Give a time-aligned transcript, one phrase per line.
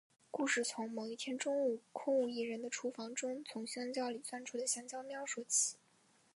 [0.31, 5.75] 故事从某一天中午空无一人的厨房中从香蕉里钻出的香蕉喵说起。